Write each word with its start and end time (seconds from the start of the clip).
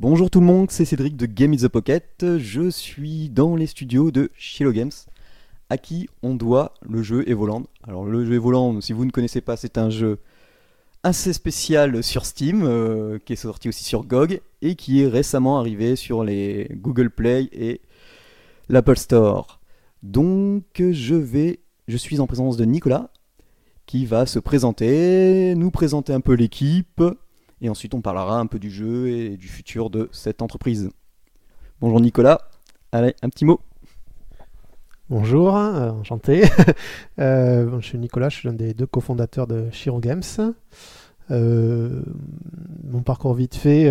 Bonjour 0.00 0.30
tout 0.30 0.38
le 0.38 0.46
monde, 0.46 0.70
c'est 0.70 0.84
Cédric 0.84 1.16
de 1.16 1.26
Game 1.26 1.54
in 1.54 1.56
the 1.56 1.66
Pocket. 1.66 2.38
Je 2.38 2.70
suis 2.70 3.30
dans 3.30 3.56
les 3.56 3.66
studios 3.66 4.12
de 4.12 4.30
Shiloh 4.36 4.70
Games, 4.70 4.92
à 5.70 5.76
qui 5.76 6.08
on 6.22 6.36
doit 6.36 6.72
le 6.88 7.02
jeu 7.02 7.28
Evoland. 7.28 7.64
Alors 7.82 8.04
le 8.04 8.24
jeu 8.24 8.34
Evoland, 8.34 8.80
si 8.80 8.92
vous 8.92 9.04
ne 9.04 9.10
connaissez 9.10 9.40
pas, 9.40 9.56
c'est 9.56 9.76
un 9.76 9.90
jeu 9.90 10.20
assez 11.02 11.32
spécial 11.32 12.04
sur 12.04 12.26
Steam, 12.26 12.62
euh, 12.62 13.18
qui 13.18 13.32
est 13.32 13.36
sorti 13.36 13.68
aussi 13.68 13.82
sur 13.82 14.04
GOG, 14.04 14.40
et 14.62 14.76
qui 14.76 15.02
est 15.02 15.08
récemment 15.08 15.58
arrivé 15.58 15.96
sur 15.96 16.22
les 16.22 16.68
Google 16.76 17.10
Play 17.10 17.48
et 17.50 17.80
l'Apple 18.68 18.98
Store. 18.98 19.58
Donc 20.04 20.62
je 20.78 21.16
vais, 21.16 21.58
je 21.88 21.96
suis 21.96 22.20
en 22.20 22.28
présence 22.28 22.56
de 22.56 22.64
Nicolas, 22.64 23.10
qui 23.86 24.06
va 24.06 24.26
se 24.26 24.38
présenter, 24.38 25.56
nous 25.56 25.72
présenter 25.72 26.12
un 26.12 26.20
peu 26.20 26.34
l'équipe, 26.34 27.02
et 27.60 27.68
ensuite 27.68 27.94
on 27.94 28.00
parlera 28.00 28.38
un 28.38 28.46
peu 28.46 28.58
du 28.58 28.70
jeu 28.70 29.08
et 29.08 29.36
du 29.36 29.48
futur 29.48 29.90
de 29.90 30.08
cette 30.12 30.42
entreprise. 30.42 30.90
Bonjour 31.80 32.00
Nicolas, 32.00 32.40
allez, 32.92 33.14
un 33.22 33.28
petit 33.28 33.44
mot. 33.44 33.60
Bonjour, 35.10 35.56
euh, 35.56 35.90
enchanté. 35.90 36.44
Euh, 37.18 37.80
je 37.80 37.86
suis 37.86 37.98
Nicolas, 37.98 38.28
je 38.28 38.36
suis 38.36 38.48
l'un 38.48 38.54
des 38.54 38.74
deux 38.74 38.86
cofondateurs 38.86 39.48
de 39.48 39.70
Shiro 39.72 39.98
Games. 39.98 40.22
Euh, 41.32 42.02
mon 42.84 43.02
parcours 43.02 43.34
vite 43.34 43.56
fait, 43.56 43.90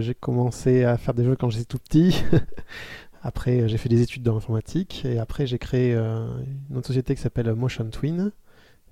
j'ai 0.00 0.14
commencé 0.14 0.82
à 0.82 0.96
faire 0.96 1.14
des 1.14 1.24
jeux 1.24 1.36
quand 1.36 1.50
j'étais 1.50 1.66
tout 1.66 1.78
petit. 1.78 2.24
après, 3.22 3.68
j'ai 3.68 3.76
fait 3.76 3.88
des 3.88 4.02
études 4.02 4.24
dans 4.24 4.34
l'informatique 4.34 5.04
et 5.04 5.18
après, 5.18 5.46
j'ai 5.46 5.58
créé 5.58 5.94
une 5.94 6.76
autre 6.76 6.88
société 6.88 7.14
qui 7.14 7.20
s'appelle 7.20 7.52
Motion 7.54 7.88
Twin. 7.90 8.32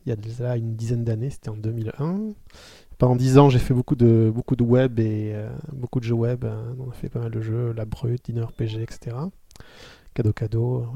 Il 0.06 0.10
y 0.10 0.12
a 0.12 0.16
déjà 0.16 0.56
une 0.56 0.74
dizaine 0.74 1.04
d'années, 1.04 1.30
c'était 1.30 1.50
en 1.50 1.56
2001. 1.56 2.32
Pendant 2.98 3.16
dix 3.16 3.38
ans, 3.38 3.48
j'ai 3.48 3.58
fait 3.58 3.74
beaucoup 3.74 3.96
de, 3.96 4.30
beaucoup 4.34 4.56
de 4.56 4.62
web 4.62 4.98
et 5.00 5.34
beaucoup 5.72 6.00
de 6.00 6.04
jeux 6.04 6.14
web. 6.14 6.44
Hein. 6.44 6.76
On 6.78 6.90
a 6.90 6.92
fait 6.92 7.08
pas 7.08 7.20
mal 7.20 7.30
de 7.30 7.40
jeux, 7.40 7.72
La 7.72 7.84
Brute, 7.84 8.24
Dinner 8.26 8.42
RPG, 8.42 8.80
etc 8.80 9.16
cadeau 10.14 10.32
cadeau. 10.32 10.86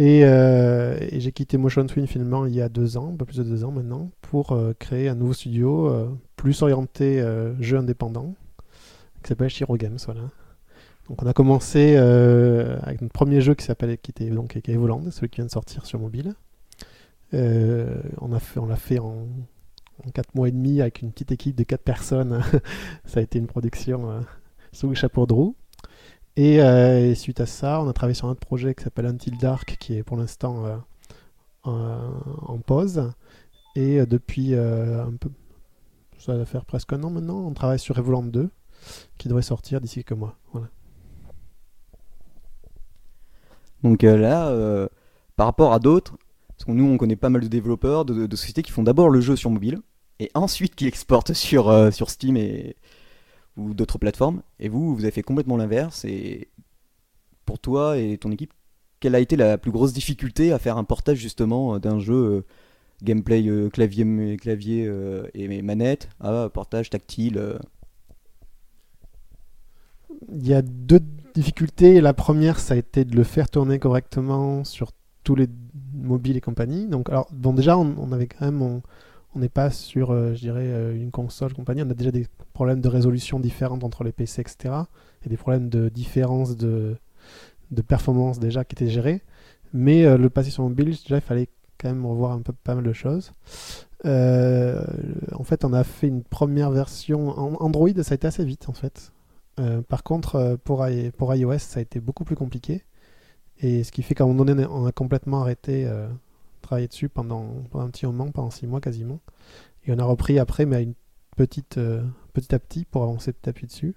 Euh, 0.00 0.96
et, 1.00 1.20
j'ai 1.20 1.32
quitté 1.32 1.56
Motion 1.56 1.84
Twin 1.86 2.06
finalement 2.06 2.46
il 2.46 2.54
y 2.54 2.62
a 2.62 2.68
deux 2.68 2.96
ans, 2.96 3.10
un 3.12 3.16
peu 3.16 3.24
plus 3.24 3.38
de 3.38 3.42
deux 3.42 3.64
ans 3.64 3.72
maintenant, 3.72 4.10
pour 4.22 4.52
euh, 4.52 4.72
créer 4.78 5.08
un 5.08 5.16
nouveau 5.16 5.32
studio 5.32 5.88
euh, 5.88 6.08
plus 6.36 6.62
orienté 6.62 7.24
jeu 7.60 7.78
indépendant 7.78 8.34
qui 9.22 9.28
s'appelle 9.28 9.50
Shiro 9.50 9.76
Games. 9.76 9.98
Voilà. 10.04 10.22
Donc 11.08 11.22
on 11.22 11.26
a 11.26 11.32
commencé 11.32 11.96
avec 11.96 13.00
notre 13.00 13.12
premier 13.12 13.40
jeu 13.40 13.54
qui 13.54 13.64
s'appelle 13.64 13.98
qui 13.98 14.10
était 14.10 14.30
donc 14.30 14.60
qui 14.60 14.70
Evoland, 14.70 15.10
celui 15.10 15.28
qui 15.28 15.36
vient 15.36 15.46
de 15.46 15.50
sortir 15.50 15.86
sur 15.86 15.98
mobile. 15.98 16.34
Fait 17.30 18.58
on 18.60 18.66
l'a 18.66 18.76
fait 18.76 18.98
en, 18.98 19.26
en 20.06 20.10
4 20.12 20.34
mois 20.34 20.48
et 20.48 20.52
demi 20.52 20.80
avec 20.80 21.02
une 21.02 21.12
petite 21.12 21.32
équipe 21.32 21.56
de 21.56 21.64
quatre 21.64 21.84
personnes. 21.84 22.42
Ça 23.04 23.20
a 23.20 23.22
été 23.22 23.38
une 23.38 23.46
production 23.46 24.24
sous 24.72 24.88
le 24.88 24.94
chapeau 24.94 25.26
de 25.26 25.32
roue. 25.32 25.56
Euh, 26.38 27.10
et, 27.10 27.14
suite 27.14 27.40
à 27.40 27.46
ça, 27.46 27.80
on 27.80 27.88
a 27.88 27.92
travaillé 27.92 28.14
sur 28.14 28.28
un 28.28 28.30
autre 28.30 28.46
projet 28.46 28.74
qui 28.74 28.84
s'appelle 28.84 29.06
Until 29.06 29.36
Dark, 29.38 29.76
qui 29.80 29.96
est 29.96 30.02
pour 30.04 30.16
l'instant 30.16 30.64
euh, 30.66 30.76
en, 31.64 32.58
pause. 32.58 33.10
Et 33.74 34.00
euh, 34.00 34.06
depuis 34.06 34.54
un 34.54 35.12
peu, 35.18 35.30
ça 36.18 36.36
va 36.36 36.44
faire 36.44 36.64
presque 36.64 36.92
un 36.92 37.02
an 37.02 37.10
maintenant, 37.10 37.38
on 37.38 37.52
travaille 37.54 37.80
sur 37.80 37.98
Evoland 37.98 38.22
2, 38.22 38.50
qui 39.18 39.28
devrait 39.28 39.42
sortir 39.42 39.80
d'ici 39.80 40.04
quelques 40.04 40.18
mois. 40.18 40.36
Donc 43.82 44.02
là, 44.02 44.88
par 45.36 45.46
rapport 45.46 45.72
à 45.72 45.78
d'autres, 45.78 46.16
parce 46.58 46.66
que 46.66 46.72
nous 46.72 46.84
on 46.84 46.96
connaît 46.98 47.16
pas 47.16 47.30
mal 47.30 47.42
de 47.42 47.48
développeurs, 47.48 48.04
de, 48.04 48.36
sociétés 48.36 48.62
qui 48.62 48.72
font 48.72 48.82
d'abord 48.82 49.08
le 49.08 49.20
jeu 49.20 49.36
sur 49.36 49.50
mobile, 49.50 49.78
et 50.18 50.30
ensuite 50.34 50.74
qui 50.74 50.86
exportent 50.86 51.32
sur, 51.34 51.92
sur 51.92 52.10
Steam 52.10 52.36
et, 52.36 52.76
ou 53.58 53.74
d'autres 53.74 53.98
plateformes. 53.98 54.42
Et 54.58 54.68
vous, 54.68 54.94
vous 54.94 55.02
avez 55.02 55.10
fait 55.10 55.22
complètement 55.22 55.56
l'inverse. 55.56 56.04
Et 56.04 56.48
pour 57.44 57.58
toi 57.58 57.98
et 57.98 58.16
ton 58.16 58.30
équipe, 58.30 58.52
quelle 59.00 59.14
a 59.14 59.20
été 59.20 59.36
la 59.36 59.58
plus 59.58 59.70
grosse 59.70 59.92
difficulté 59.92 60.52
à 60.52 60.58
faire 60.58 60.78
un 60.78 60.84
portage 60.84 61.18
justement 61.18 61.74
euh, 61.74 61.78
d'un 61.78 61.98
jeu 61.98 62.14
euh, 62.14 62.44
gameplay 63.02 63.46
euh, 63.46 63.68
clavier, 63.68 64.36
clavier 64.36 64.90
et 65.34 65.62
manette 65.62 66.08
à 66.20 66.48
portage 66.48 66.90
tactile 66.90 67.58
Il 70.32 70.46
y 70.46 70.54
a 70.54 70.62
deux 70.62 71.00
difficultés. 71.34 72.00
La 72.00 72.14
première, 72.14 72.58
ça 72.58 72.74
a 72.74 72.76
été 72.76 73.04
de 73.04 73.14
le 73.14 73.24
faire 73.24 73.48
tourner 73.48 73.78
correctement 73.78 74.64
sur 74.64 74.90
tous 75.22 75.36
les 75.36 75.46
mobiles 75.98 76.36
et 76.36 76.40
compagnie. 76.40 76.86
Donc, 76.86 77.08
alors, 77.10 77.28
bon, 77.32 77.52
déjà, 77.52 77.76
on, 77.78 78.12
avait 78.12 78.26
quand 78.26 78.44
même 78.44 78.80
on 79.34 79.40
n'est 79.40 79.48
pas 79.48 79.70
sur, 79.70 80.10
euh, 80.10 80.34
je 80.34 80.40
dirais, 80.40 80.66
euh, 80.66 80.94
une 80.94 81.10
console 81.10 81.52
compagnie. 81.54 81.82
On 81.82 81.90
a 81.90 81.94
déjà 81.94 82.10
des 82.10 82.26
problèmes 82.52 82.80
de 82.80 82.88
résolution 82.88 83.40
différentes 83.40 83.84
entre 83.84 84.04
les 84.04 84.12
PC, 84.12 84.40
etc. 84.40 84.74
Et 85.24 85.28
des 85.28 85.36
problèmes 85.36 85.68
de 85.68 85.88
différence 85.88 86.56
de, 86.56 86.96
de 87.70 87.82
performance 87.82 88.38
déjà 88.38 88.64
qui 88.64 88.74
étaient 88.74 88.90
gérés. 88.90 89.22
Mais 89.72 90.04
euh, 90.04 90.16
le 90.16 90.30
passer 90.30 90.50
sur 90.50 90.62
mobile, 90.62 90.86
déjà, 90.86 91.16
il 91.16 91.20
fallait 91.20 91.48
quand 91.78 91.88
même 91.88 92.06
revoir 92.06 92.32
un 92.32 92.40
peu 92.40 92.52
pas 92.52 92.74
mal 92.74 92.84
de 92.84 92.92
choses. 92.92 93.32
en 94.04 95.44
fait, 95.44 95.64
on 95.64 95.72
a 95.72 95.84
fait 95.84 96.08
une 96.08 96.22
première 96.22 96.70
version 96.70 97.38
Android, 97.62 97.90
ça 98.02 98.12
a 98.12 98.14
été 98.14 98.26
assez 98.26 98.44
vite 98.44 98.68
en 98.68 98.72
fait. 98.72 99.12
par 99.88 100.02
contre, 100.02 100.58
pour, 100.64 100.84
pour 101.16 101.34
iOS, 101.34 101.58
ça 101.58 101.78
a 101.78 101.82
été 101.82 102.00
beaucoup 102.00 102.24
plus 102.24 102.34
compliqué. 102.34 102.82
Et 103.60 103.84
ce 103.84 103.92
qui 103.92 104.02
fait 104.02 104.14
qu'à 104.14 104.24
un 104.24 104.28
moment 104.28 104.44
donné, 104.44 104.66
on 104.66 104.86
a 104.86 104.92
complètement 104.92 105.40
arrêté 105.40 105.88
travaillé 106.68 106.88
dessus 106.88 107.08
pendant, 107.08 107.64
un 107.74 107.88
petit 107.88 108.06
moment, 108.06 108.30
pendant 108.30 108.50
six 108.50 108.66
mois 108.66 108.80
quasiment. 108.80 109.20
Et 109.86 109.92
on 109.92 109.98
a 109.98 110.04
repris 110.04 110.38
après, 110.38 110.66
mais 110.66 110.82
une 110.82 110.94
petite, 111.36 111.78
euh, 111.78 112.02
petit 112.34 112.54
à 112.54 112.58
petit 112.58 112.84
pour 112.84 113.02
avancer 113.02 113.32
petit 113.32 113.48
à 113.48 113.52
petit 113.52 113.66
dessus. 113.66 113.94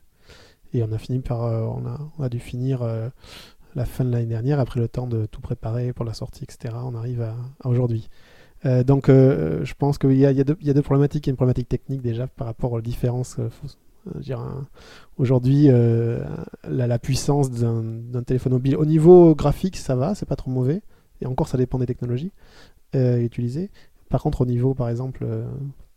Et 0.73 0.81
on 0.83 0.91
a 0.93 0.97
fini 0.97 1.19
par, 1.19 1.43
euh, 1.43 1.63
on, 1.63 1.85
a, 1.85 1.99
on, 2.17 2.23
a, 2.23 2.29
dû 2.29 2.39
finir 2.39 2.81
euh, 2.81 3.09
la 3.75 3.85
fin 3.85 4.05
de 4.05 4.11
l'année 4.11 4.27
dernière, 4.27 4.59
après 4.59 4.79
le 4.79 4.87
temps 4.87 5.07
de 5.07 5.25
tout 5.25 5.41
préparer 5.41 5.91
pour 5.91 6.05
la 6.05 6.13
sortie, 6.13 6.45
etc. 6.45 6.75
On 6.77 6.95
arrive 6.95 7.21
à, 7.21 7.35
aujourd'hui. 7.65 8.09
donc 8.63 9.07
je 9.07 9.73
pense 9.73 9.97
qu'il 9.97 10.13
y 10.13 10.19
y 10.19 10.25
a, 10.25 10.33
deux 10.33 10.81
problématiques. 10.81 11.25
Il 11.25 11.29
y 11.29 11.31
a 11.31 11.33
une 11.33 11.37
problématique 11.37 11.67
technique 11.67 12.01
déjà 12.01 12.27
par 12.27 12.47
rapport 12.47 12.71
aux 12.71 12.81
différences. 12.81 13.37
Aujourd'hui, 15.17 15.67
la, 15.67 16.87
la, 16.87 16.99
puissance 16.99 17.51
d'un 17.51 18.23
téléphone 18.23 18.53
mobile, 18.53 18.75
au 18.77 18.85
niveau 18.85 19.35
graphique, 19.35 19.77
ça 19.77 19.95
va, 19.95 20.15
c'est 20.15 20.25
pas 20.25 20.35
trop 20.35 20.51
mauvais. 20.51 20.81
Et 21.21 21.25
encore, 21.25 21.47
ça 21.47 21.57
dépend 21.57 21.77
des 21.77 21.85
technologies 21.85 22.31
euh, 22.95 23.19
utilisées. 23.19 23.69
Par 24.09 24.21
contre, 24.21 24.41
au 24.41 24.45
niveau, 24.45 24.73
par 24.73 24.89
exemple, 24.89 25.23
euh, 25.23 25.47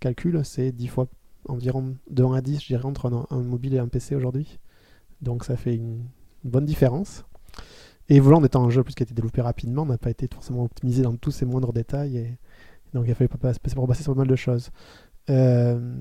calcul, 0.00 0.40
c'est 0.44 0.70
10 0.70 0.86
fois 0.86 1.06
environ 1.48 1.96
de 2.10 2.22
1 2.22 2.34
à 2.34 2.40
10, 2.40 2.60
je 2.60 2.66
dirais, 2.66 2.84
entre 2.84 3.26
un, 3.30 3.42
mobile 3.42 3.74
et 3.74 3.78
un 3.78 3.88
PC 3.88 4.14
aujourd'hui. 4.14 4.58
Donc 5.20 5.44
ça 5.44 5.56
fait 5.56 5.74
une, 5.74 6.04
bonne 6.44 6.66
différence. 6.66 7.24
Et 8.10 8.20
Volant 8.20 8.44
étant 8.44 8.64
un 8.64 8.70
jeu 8.70 8.82
plus 8.82 8.94
qui 8.94 9.02
a 9.02 9.04
été 9.04 9.14
développé 9.14 9.40
rapidement, 9.40 9.86
n'a 9.86 9.96
pas 9.96 10.10
été 10.10 10.28
forcément 10.32 10.64
optimisé 10.64 11.02
dans 11.02 11.16
tous 11.16 11.30
ses 11.30 11.46
moindres 11.46 11.72
détails. 11.72 12.18
Et, 12.18 12.36
donc 12.92 13.06
il 13.06 13.10
a 13.10 13.14
fallu 13.14 13.28
passer 13.28 13.58
sur 13.66 13.86
pas 13.86 14.14
mal 14.14 14.28
de 14.28 14.36
choses. 14.36 14.70
Euh, 15.30 15.96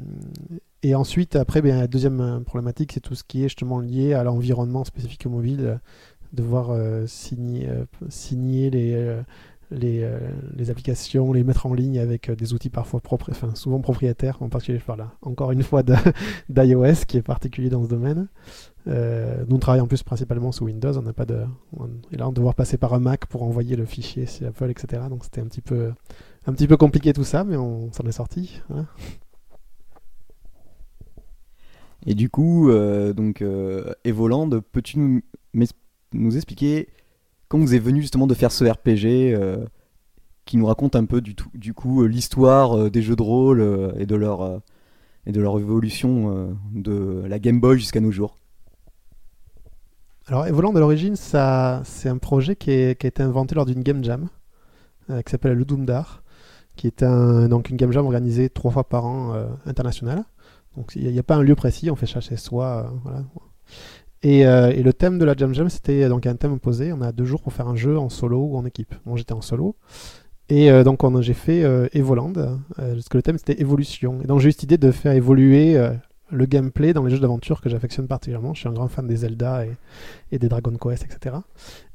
et 0.83 0.95
ensuite, 0.95 1.35
après, 1.35 1.61
bien, 1.61 1.79
la 1.79 1.87
deuxième 1.87 2.43
problématique, 2.45 2.91
c'est 2.93 2.99
tout 2.99 3.15
ce 3.15 3.23
qui 3.23 3.39
est 3.39 3.43
justement 3.43 3.79
lié 3.79 4.13
à 4.13 4.23
l'environnement 4.23 4.83
spécifique 4.83 5.25
au 5.25 5.29
mobile 5.29 5.79
devoir 6.33 6.71
euh, 6.71 7.05
signer, 7.07 7.69
euh, 7.69 7.85
signer 8.09 8.69
les, 8.69 8.93
euh, 8.95 9.21
les, 9.71 10.69
applications, 10.69 11.31
les 11.31 11.43
mettre 11.43 11.65
en 11.65 11.73
ligne 11.73 11.99
avec 11.99 12.29
des 12.31 12.53
outils 12.53 12.69
parfois 12.69 12.99
propres, 12.99 13.31
souvent 13.55 13.79
propriétaires, 13.79 14.41
en 14.41 14.49
particulier 14.49 14.79
je 14.79 14.85
parle 14.85 15.07
encore 15.21 15.51
une 15.51 15.63
fois 15.63 15.83
d'iOS 16.49 17.05
qui 17.07 17.17
est 17.17 17.21
particulier 17.21 17.69
dans 17.69 17.83
ce 17.83 17.89
domaine. 17.89 18.27
nous 18.85 19.55
on 19.55 19.59
travaille 19.59 19.81
en 19.81 19.87
plus 19.87 20.03
principalement 20.03 20.51
sous 20.51 20.65
Windows, 20.65 20.95
on 20.97 21.01
n'a 21.01 21.13
pas 21.13 21.25
de, 21.25 21.43
et 22.11 22.17
là 22.17 22.27
on 22.27 22.31
devoir 22.31 22.53
passer 22.53 22.77
par 22.77 22.93
un 22.93 22.99
Mac 22.99 23.25
pour 23.25 23.43
envoyer 23.43 23.75
le 23.75 23.85
fichier 23.85 24.25
chez 24.25 24.45
Apple, 24.45 24.69
etc. 24.69 25.03
Donc 25.09 25.23
c'était 25.23 25.41
un 25.41 25.45
petit 25.45 25.61
peu, 25.61 25.91
un 26.45 26.53
petit 26.53 26.67
peu 26.67 26.77
compliqué 26.77 27.13
tout 27.13 27.23
ça, 27.23 27.43
mais 27.43 27.57
on 27.57 27.91
s'en 27.93 28.03
est 28.03 28.11
sorti. 28.11 28.61
Et 32.05 32.15
du 32.15 32.29
coup, 32.29 32.69
donc 33.15 33.43
Evoland, 34.03 34.49
peux-tu 34.71 35.23
nous 36.13 36.35
expliquer 36.35 36.89
comment 37.53 37.65
vous 37.65 37.75
est 37.75 37.79
venu 37.79 38.01
justement 38.01 38.25
de 38.25 38.33
faire 38.33 38.51
ce 38.51 38.65
RPG 38.65 39.35
euh, 39.35 39.63
qui 40.45 40.57
nous 40.57 40.65
raconte 40.65 40.95
un 40.95 41.05
peu 41.05 41.21
du, 41.21 41.35
du 41.53 41.75
coup 41.75 42.01
euh, 42.01 42.07
l'histoire 42.07 42.75
euh, 42.75 42.89
des 42.89 43.03
jeux 43.03 43.15
de 43.15 43.21
rôle 43.21 43.93
et 43.99 44.07
de 44.07 44.15
leur 44.15 44.61
et 45.27 45.31
de 45.31 45.39
leur 45.39 45.59
évolution 45.59 46.57
de 46.73 47.23
la 47.27 47.39
Game 47.39 47.61
Boy 47.61 47.77
jusqu'à 47.77 48.01
nos 48.01 48.11
jours? 48.11 48.37
Alors 50.25 50.47
Evoland 50.47 50.75
à 50.75 50.79
l'origine, 50.79 51.15
c'est 51.15 51.37
un 51.37 52.17
projet 52.19 52.55
qui, 52.55 52.95
qui, 52.95 53.05
a 53.05 53.07
été 53.07 53.21
inventé 53.21 53.53
lors 53.53 53.65
d'une 53.65 53.83
Game 53.83 54.03
Jam 54.03 54.27
qui 55.07 55.31
s'appelle 55.31 55.53
le 55.53 55.65
Doomdar, 55.65 56.22
qui 56.75 56.87
est 56.87 57.03
un, 57.03 57.47
donc 57.47 57.69
une 57.69 57.77
Game 57.77 57.91
Jam 57.91 58.05
organisée 58.05 58.49
trois 58.49 58.71
fois 58.71 58.83
par 58.83 59.05
an 59.05 59.33
internationale. 59.65 60.23
Donc 60.75 60.93
il 60.95 61.11
n'y 61.11 61.19
a, 61.19 61.23
pas 61.23 61.35
un 61.35 61.43
lieu 61.43 61.55
précis, 61.55 61.91
on 61.91 61.95
fait 61.95 62.07
ça 62.07 62.19
chez 62.19 62.37
soi. 62.37 62.91
voilà. 63.03 63.23
Euh, 64.25 64.71
et, 64.71 64.83
le 64.83 64.93
thème 64.93 65.19
de 65.19 65.25
la 65.25 65.35
Jam 65.35 65.53
Jam, 65.53 65.69
c'était 65.69 66.07
donc 66.07 66.25
un 66.25 66.35
thème 66.35 66.53
imposé. 66.53 66.93
On 66.93 67.01
a 67.01 67.11
deux 67.11 67.25
jours 67.25 67.41
pour 67.41 67.53
faire 67.53 67.67
un 67.67 67.75
jeu 67.75 67.97
en 67.97 68.09
solo 68.09 68.39
ou 68.39 68.57
en 68.57 68.65
équipe. 68.65 68.95
Moi, 69.05 69.17
j'étais 69.17 69.33
en 69.33 69.41
solo. 69.41 69.75
Et 70.49 70.71
euh, 70.71 70.83
donc, 70.83 71.01
j'ai 71.21 71.33
fait 71.33 71.63
euh, 71.63 71.87
Evoland, 71.93 72.33
parce 72.75 73.09
que 73.09 73.17
le 73.17 73.23
thème 73.23 73.37
c'était 73.37 73.59
évolution. 73.59 74.21
Et 74.23 74.27
donc, 74.27 74.39
j'ai 74.39 74.49
eu 74.49 74.51
cette 74.51 74.63
idée 74.63 74.77
de 74.77 74.91
faire 74.91 75.13
évoluer 75.13 75.77
le 76.29 76.45
gameplay 76.45 76.93
dans 76.93 77.03
les 77.03 77.11
jeux 77.11 77.19
d'aventure 77.19 77.61
que 77.61 77.69
j'affectionne 77.69 78.07
particulièrement. 78.07 78.53
Je 78.53 78.61
suis 78.61 78.69
un 78.69 78.73
grand 78.73 78.87
fan 78.87 79.07
des 79.07 79.17
Zelda 79.17 79.65
et, 80.31 80.39
des 80.39 80.49
Dragon 80.49 80.73
Quest, 80.81 81.05
etc. 81.05 81.35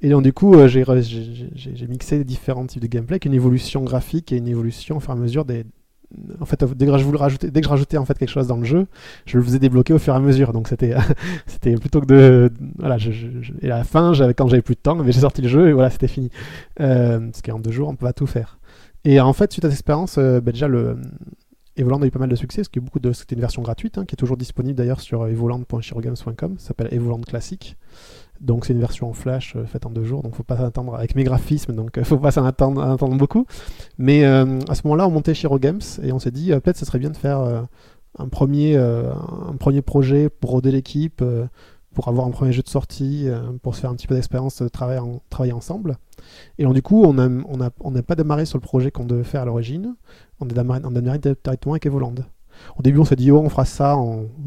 Et 0.00 0.08
donc 0.08 0.22
du 0.22 0.32
coup, 0.32 0.54
euh, 0.54 0.68
j'ai 0.68 1.86
mixé 1.88 2.24
différents 2.24 2.66
types 2.66 2.82
de 2.82 2.86
gameplay, 2.86 3.14
avec 3.14 3.24
une 3.24 3.34
évolution 3.34 3.82
graphique 3.82 4.32
et 4.32 4.36
une 4.36 4.48
évolution 4.48 4.98
au 4.98 5.00
fur 5.00 5.10
et 5.10 5.12
à 5.14 5.16
mesure 5.16 5.44
des... 5.44 5.64
En 6.40 6.46
fait, 6.46 6.64
dès 6.64 6.86
que 6.86 6.96
je 6.96 7.04
voulais 7.04 7.18
rajouter, 7.18 7.50
dès 7.50 7.60
que 7.60 7.66
je 7.66 7.70
rajoutais 7.70 7.98
en 7.98 8.06
fait 8.06 8.16
quelque 8.18 8.30
chose 8.30 8.46
dans 8.46 8.56
le 8.56 8.64
jeu, 8.64 8.86
je 9.26 9.36
le 9.36 9.44
faisais 9.44 9.58
débloquer 9.58 9.92
au 9.92 9.98
fur 9.98 10.14
et 10.14 10.16
à 10.16 10.20
mesure. 10.20 10.54
Donc 10.54 10.68
c'était, 10.68 10.94
c'était 11.46 11.74
plutôt 11.74 12.00
que 12.00 12.06
de, 12.06 12.50
voilà. 12.78 12.96
Et 13.60 13.70
à 13.70 13.76
la 13.76 13.84
fin, 13.84 14.12
quand 14.34 14.48
j'avais 14.48 14.62
plus 14.62 14.74
de 14.74 14.80
temps, 14.80 14.96
j'ai 15.04 15.12
sorti 15.12 15.42
le 15.42 15.48
jeu 15.48 15.68
et 15.68 15.72
voilà, 15.74 15.90
c'était 15.90 16.08
fini. 16.08 16.30
Euh, 16.80 17.20
parce 17.20 17.42
qu'en 17.42 17.58
deux 17.58 17.72
jours, 17.72 17.90
on 17.90 17.94
peut 17.94 18.06
pas 18.06 18.14
tout 18.14 18.26
faire. 18.26 18.58
Et 19.04 19.20
en 19.20 19.34
fait, 19.34 19.52
suite 19.52 19.66
à 19.66 19.68
cette 19.68 19.78
expérience, 19.80 20.16
euh, 20.16 20.40
bah, 20.40 20.52
déjà 20.52 20.66
le 20.66 20.96
Evoland 21.78 22.02
a 22.02 22.06
eu 22.06 22.10
pas 22.10 22.18
mal 22.18 22.28
de 22.28 22.36
succès, 22.36 22.62
parce 22.62 22.68
que 22.68 22.80
beaucoup 22.80 23.00
de 23.00 23.12
c'était 23.12 23.34
une 23.34 23.40
version 23.40 23.62
gratuite 23.62 23.98
hein, 23.98 24.04
qui 24.04 24.14
est 24.14 24.16
toujours 24.16 24.36
disponible 24.36 24.76
d'ailleurs 24.76 25.00
sur 25.00 25.22
euh, 25.22 25.30
evoland.chirogames.com. 25.30 26.56
Ça 26.58 26.68
s'appelle 26.68 26.88
Evoland 26.92 27.20
Classic. 27.20 27.76
Donc 28.40 28.64
c'est 28.64 28.72
une 28.72 28.80
version 28.80 29.08
en 29.08 29.12
flash 29.12 29.54
euh, 29.56 29.64
faite 29.64 29.84
en 29.86 29.90
deux 29.90 30.04
jours, 30.04 30.22
donc 30.22 30.34
faut 30.34 30.44
pas 30.44 30.56
s'attendre 30.56 30.94
avec 30.94 31.16
mes 31.16 31.24
graphismes, 31.24 31.74
donc 31.74 31.98
euh, 31.98 32.04
faut 32.04 32.18
pas 32.18 32.30
s'en 32.30 32.44
attendre, 32.44 32.80
en 32.80 32.94
attendre 32.94 33.16
beaucoup. 33.16 33.46
Mais 33.98 34.24
euh, 34.24 34.60
à 34.68 34.74
ce 34.74 34.82
moment-là, 34.84 35.08
on 35.08 35.10
montait 35.10 35.34
Shiro 35.34 35.58
Games 35.58 35.80
et 36.02 36.12
on 36.12 36.18
s'est 36.18 36.30
dit 36.30 36.50
peut-être 36.50 36.76
ce 36.76 36.84
serait 36.84 36.98
bien 36.98 37.10
de 37.10 37.16
faire 37.16 37.66
un 38.18 38.28
premier 38.28 38.76
un 38.76 39.56
premier 39.58 39.82
projet 39.82 40.28
pour 40.28 40.50
roder 40.50 40.70
l'équipe, 40.70 41.22
pour 41.98 42.06
avoir 42.06 42.28
un 42.28 42.30
premier 42.30 42.52
jeu 42.52 42.62
de 42.62 42.68
sortie, 42.68 43.24
euh, 43.26 43.40
pour 43.60 43.74
se 43.74 43.80
faire 43.80 43.90
un 43.90 43.96
petit 43.96 44.06
peu 44.06 44.14
d'expérience 44.14 44.62
de 44.62 44.68
travailler, 44.68 45.00
en- 45.00 45.20
travailler 45.30 45.52
ensemble. 45.52 45.96
Et 46.56 46.62
donc 46.62 46.74
du 46.74 46.80
coup, 46.80 47.02
on 47.02 47.12
n'a 47.12 47.66
a, 47.66 48.02
pas 48.02 48.14
démarré 48.14 48.46
sur 48.46 48.56
le 48.56 48.62
projet 48.62 48.92
qu'on 48.92 49.04
devait 49.04 49.24
faire 49.24 49.42
à 49.42 49.44
l'origine. 49.44 49.96
On 50.38 50.46
a 50.46 50.48
démarré, 50.48 50.80
a 50.84 51.18
directement 51.18 51.72
avec 51.72 51.86
Evoland. 51.86 52.14
Au 52.78 52.82
début, 52.82 53.00
on 53.00 53.04
s'est 53.04 53.16
dit, 53.16 53.32
oh, 53.32 53.40
on 53.44 53.48
fera 53.48 53.64
ça. 53.64 53.96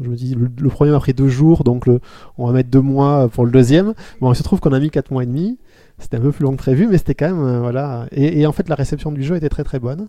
Je 0.00 0.08
me 0.08 0.16
dis, 0.16 0.34
le, 0.34 0.68
premier 0.70 0.92
m'a 0.92 0.98
pris 0.98 1.12
deux 1.12 1.28
jours, 1.28 1.62
donc 1.62 1.90
on 2.38 2.46
va 2.46 2.54
mettre 2.54 2.70
deux 2.70 2.80
mois 2.80 3.28
pour 3.28 3.44
le 3.44 3.50
deuxième. 3.50 3.92
Bon, 4.22 4.32
il 4.32 4.36
se 4.36 4.42
trouve 4.42 4.60
qu'on 4.60 4.72
a 4.72 4.80
mis 4.80 4.88
quatre 4.88 5.10
mois 5.10 5.22
et 5.22 5.26
demi. 5.26 5.58
C'était 5.98 6.16
un 6.16 6.20
peu 6.20 6.32
plus 6.32 6.44
long 6.44 6.52
que 6.52 6.56
prévu, 6.56 6.88
mais 6.88 6.96
c'était 6.96 7.14
quand 7.14 7.34
même. 7.34 7.44
euh, 7.44 7.60
voilà. 7.60 8.06
Et 8.12 8.46
en 8.46 8.52
fait, 8.52 8.70
la 8.70 8.76
réception 8.76 9.12
du 9.12 9.22
jeu 9.22 9.36
était 9.36 9.50
très 9.50 9.62
très 9.62 9.78
bonne. 9.78 10.08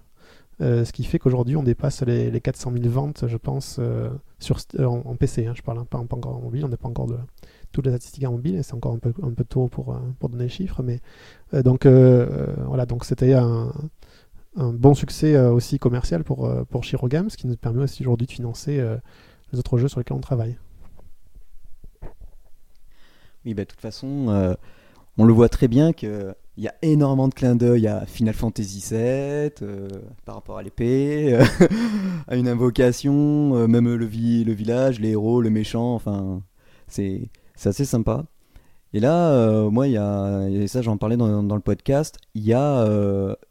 Euh, 0.61 0.85
ce 0.85 0.93
qui 0.93 1.03
fait 1.03 1.19
qu'aujourd'hui, 1.19 1.55
on 1.55 1.63
dépasse 1.63 2.03
les, 2.03 2.29
les 2.29 2.41
400 2.41 2.73
000 2.73 2.89
ventes, 2.89 3.25
je 3.27 3.37
pense, 3.37 3.77
euh, 3.79 4.09
sur, 4.39 4.59
euh, 4.79 4.85
en, 4.85 5.15
PC. 5.15 5.47
hein, 5.47 5.53
je 5.55 5.61
parle 5.61 5.83
pas, 5.85 5.97
encore 5.97 6.35
en 6.35 6.41
mobile. 6.41 6.65
On 6.65 6.69
n'a 6.69 6.77
pas 6.77 6.87
encore 6.87 7.07
de, 7.07 7.17
toutes 7.71 7.85
les 7.85 7.91
statistiques 7.91 8.25
en 8.27 8.33
mobile, 8.33 8.63
c'est 8.63 8.73
encore 8.73 8.93
un 8.93 8.99
peu, 8.99 9.13
un 9.23 9.31
peu 9.31 9.43
tôt 9.43 9.67
pour, 9.67 9.99
pour 10.19 10.29
donner 10.29 10.43
les 10.43 10.49
chiffres. 10.49 10.83
Mais 10.83 10.99
donc 11.63 11.85
voilà, 11.87 12.85
donc 12.85 13.03
c'était 13.03 13.33
un, 13.33 13.73
bon 14.55 14.93
succès 14.93 15.37
aussi 15.37 15.79
commercial 15.79 16.23
pour, 16.23 16.45
euh, 16.45 16.63
pour 16.65 16.83
Shiro 16.83 17.07
Games, 17.07 17.29
qui 17.29 17.47
nous 17.47 17.57
permet 17.57 17.83
aussi 17.83 18.03
aujourd'hui 18.03 18.27
de 18.27 18.31
financer 18.31 18.77
les 19.51 19.59
autres 19.59 19.77
jeux 19.79 19.87
sur 19.87 19.99
lesquels 19.99 20.17
on 20.17 20.21
travaille. 20.21 20.57
Oui, 23.45 23.55
bah, 23.55 23.63
de 23.63 23.69
toute 23.69 23.81
façon, 23.81 24.55
on 25.17 25.25
le 25.25 25.33
voit 25.33 25.49
très 25.49 25.67
bien 25.67 25.93
qu'il 26.53 26.63
y 26.63 26.67
a 26.67 26.75
énormément 26.81 27.27
de 27.27 27.33
clins 27.33 27.55
d'œil 27.55 27.87
à 27.87 28.05
Final 28.05 28.33
Fantasy 28.33 28.79
VII, 28.89 28.99
euh, 29.61 29.87
par 30.25 30.35
rapport 30.35 30.57
à 30.57 30.63
l'épée, 30.63 31.33
euh, 31.33 31.43
à 32.27 32.35
une 32.35 32.47
invocation, 32.47 33.55
euh, 33.55 33.67
même 33.67 33.93
le, 33.93 34.05
vi- 34.05 34.43
le 34.43 34.53
village, 34.53 34.99
les 34.99 35.09
héros, 35.11 35.41
le 35.41 35.49
méchant, 35.49 35.93
enfin, 35.95 36.41
c'est 36.87 37.29
assez 37.65 37.85
sympa. 37.85 38.25
Et 38.93 38.99
là, 38.99 39.69
moi, 39.71 39.87
il 39.87 39.93
y 39.93 39.97
a, 39.97 40.47
et 40.49 40.67
ça 40.67 40.83
j'en 40.83 40.97
parlais 40.97 41.17
dans, 41.17 41.41
dans 41.41 41.55
le 41.55 41.61
podcast, 41.61 42.19
il 42.35 42.43
y 42.43 42.53
a 42.53 42.85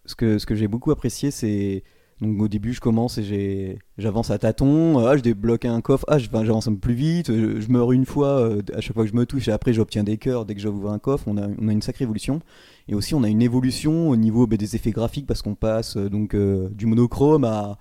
ce 0.06 0.14
que, 0.14 0.38
ce 0.38 0.46
que 0.46 0.54
j'ai 0.54 0.68
beaucoup 0.68 0.92
apprécié, 0.92 1.32
c'est 1.32 1.82
donc 2.22 2.40
au 2.40 2.48
début 2.48 2.72
je 2.72 2.80
commence 2.80 3.18
et 3.18 3.78
j'avance 3.98 4.30
à 4.30 4.38
tâtons, 4.38 5.06
ah 5.06 5.16
je 5.16 5.22
débloque 5.22 5.64
un 5.64 5.80
coffre, 5.80 6.06
ah 6.08 6.18
j'avance 6.18 6.68
un 6.68 6.72
peu 6.72 6.78
plus 6.78 6.94
vite, 6.94 7.26
je, 7.32 7.60
je 7.60 7.68
meurs 7.70 7.92
une 7.92 8.06
fois 8.06 8.40
euh, 8.40 8.62
à 8.74 8.80
chaque 8.80 8.94
fois 8.94 9.04
que 9.04 9.10
je 9.10 9.16
me 9.16 9.26
touche 9.26 9.48
et 9.48 9.52
après 9.52 9.72
j'obtiens 9.72 10.04
des 10.04 10.16
cœurs 10.16 10.46
dès 10.46 10.54
que 10.54 10.60
j'ouvre 10.60 10.90
un 10.90 10.98
coffre, 10.98 11.24
on 11.26 11.36
a, 11.36 11.46
une 11.46 11.82
sacrée 11.82 12.04
évolution. 12.04 12.40
Et 12.88 12.94
aussi 12.94 13.14
on 13.14 13.22
a 13.22 13.28
une 13.28 13.42
évolution 13.42 14.08
au 14.08 14.16
niveau 14.16 14.46
bah, 14.46 14.56
des 14.56 14.76
effets 14.76 14.90
graphiques 14.92 15.26
parce 15.26 15.42
qu'on 15.42 15.54
passe 15.54 15.96
euh, 15.96 16.08
donc 16.08 16.34
euh, 16.34 16.68
du 16.70 16.86
monochrome 16.86 17.44
à, 17.44 17.78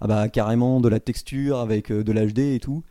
à, 0.00 0.06
bah, 0.06 0.28
carrément 0.28 0.80
de 0.80 0.88
la 0.88 1.00
texture 1.00 1.58
avec 1.58 1.90
euh, 1.90 2.04
de 2.04 2.12
l'HD 2.12 2.38
et 2.40 2.60
tout. 2.60 2.82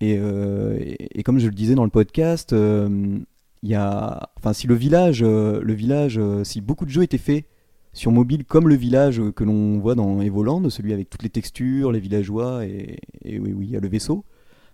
Et, 0.00 0.18
euh, 0.18 0.76
et, 0.80 1.22
comme 1.22 1.38
je 1.38 1.46
le 1.46 1.54
disais 1.54 1.76
dans 1.76 1.84
le 1.84 1.90
podcast, 1.90 2.52
euh, 2.52 3.20
il 3.62 3.70
y 3.70 3.74
a, 3.76 4.30
enfin, 4.36 4.52
si 4.52 4.66
le 4.66 4.74
village, 4.74 5.22
euh, 5.22 5.60
le 5.62 5.72
village, 5.74 6.18
euh, 6.18 6.42
si 6.42 6.60
beaucoup 6.60 6.84
de 6.84 6.90
jeux 6.90 7.04
étaient 7.04 7.18
faits 7.18 7.44
sur 7.92 8.10
mobile, 8.10 8.44
comme 8.44 8.68
le 8.68 8.74
village 8.74 9.20
que 9.36 9.44
l'on 9.44 9.78
voit 9.78 9.94
dans 9.94 10.20
Evoland, 10.20 10.68
celui 10.70 10.92
avec 10.92 11.10
toutes 11.10 11.22
les 11.22 11.30
textures, 11.30 11.92
les 11.92 12.00
villageois 12.00 12.64
et, 12.64 12.98
oui, 13.24 13.54
il 13.60 13.70
y 13.70 13.76
a 13.76 13.80
le 13.80 13.88
vaisseau. 13.88 14.24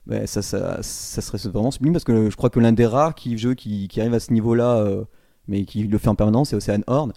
ben, 0.06 0.26
ça, 0.26 0.42
serait 0.42 1.50
vraiment 1.50 1.70
sublime 1.70 1.92
parce 1.92 2.04
que 2.04 2.30
je 2.30 2.36
crois 2.36 2.50
que 2.50 2.60
l'un 2.60 2.72
des 2.72 2.86
rares 2.86 3.14
qui, 3.14 3.36
jeux 3.36 3.54
qui, 3.54 3.88
arrive 3.98 4.14
à 4.14 4.20
ce 4.20 4.32
niveau-là, 4.32 4.78
euh, 4.78 5.04
mais 5.48 5.64
qui 5.64 5.82
le 5.82 5.98
fait 5.98 6.08
en 6.08 6.14
permanence, 6.14 6.50
c'est 6.50 6.56
Ocean 6.56 6.82
Horn, 6.86 7.12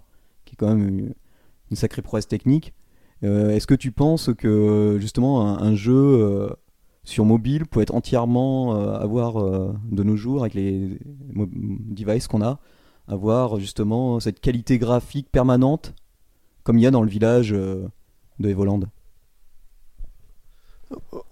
qui 0.45 0.53
est 0.53 0.57
quand 0.57 0.75
même 0.75 1.13
une, 1.69 1.75
sacrée 1.75 2.01
prouesse 2.01 2.27
technique. 2.27 2.73
Euh, 3.23 3.51
Est-ce 3.51 3.67
que 3.67 3.75
tu 3.75 3.91
penses 3.91 4.31
que 4.35 4.97
justement 4.99 5.47
un, 5.59 5.75
jeu 5.75 5.93
euh, 5.93 6.49
sur 7.03 7.25
mobile 7.25 7.67
peut 7.67 7.81
être 7.81 7.93
entièrement 7.93 8.73
avoir 8.95 9.35
de 9.35 10.03
nos 10.03 10.15
jours 10.15 10.41
avec 10.41 10.55
les 10.55 10.99
devices 11.35 12.27
qu'on 12.27 12.41
a, 12.41 12.59
avoir 13.07 13.59
justement 13.59 14.19
cette 14.19 14.39
qualité 14.39 14.77
graphique 14.77 15.29
permanente 15.31 15.93
comme 16.63 16.77
il 16.77 16.81
y 16.81 16.87
a 16.87 16.91
dans 16.91 17.01
le 17.01 17.09
village 17.09 17.53
euh, 17.53 17.87
de 18.39 18.49
Evoland 18.49 18.81